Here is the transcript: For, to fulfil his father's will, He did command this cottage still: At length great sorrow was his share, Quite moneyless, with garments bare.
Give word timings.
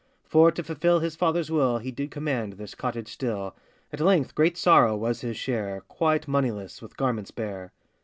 For, 0.23 0.51
to 0.53 0.63
fulfil 0.63 0.97
his 0.99 1.15
father's 1.15 1.51
will, 1.51 1.77
He 1.77 1.91
did 1.91 2.09
command 2.09 2.53
this 2.53 2.73
cottage 2.73 3.07
still: 3.07 3.55
At 3.93 3.99
length 3.99 4.33
great 4.33 4.57
sorrow 4.57 4.97
was 4.97 5.21
his 5.21 5.37
share, 5.37 5.81
Quite 5.87 6.27
moneyless, 6.27 6.81
with 6.81 6.97
garments 6.97 7.29
bare. 7.29 7.71